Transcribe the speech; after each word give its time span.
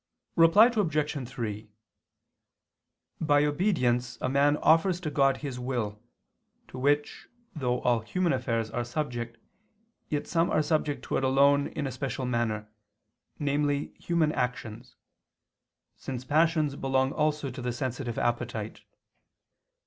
Reply 0.35 0.65
Obj. 0.75 1.29
3: 1.29 1.69
By 3.19 3.45
obedience 3.45 4.17
a 4.19 4.27
man 4.29 4.57
offers 4.57 4.99
to 5.01 5.11
God 5.11 5.37
his 5.45 5.59
will, 5.59 6.01
to 6.69 6.79
which 6.79 7.27
though 7.55 7.81
all 7.81 7.99
human 7.99 8.33
affairs 8.33 8.71
are 8.71 8.83
subject, 8.83 9.37
yet 10.09 10.25
some 10.25 10.49
are 10.49 10.63
subject 10.63 11.03
to 11.05 11.17
it 11.17 11.23
alone 11.23 11.67
in 11.67 11.85
a 11.85 11.91
special 11.91 12.25
manner, 12.25 12.67
namely 13.37 13.89
human 13.99 14.31
actions, 14.31 14.95
since 15.97 16.25
passions 16.25 16.75
belong 16.75 17.11
also 17.11 17.51
to 17.51 17.61
the 17.61 17.71
sensitive 17.71 18.17
appetite. 18.17 18.81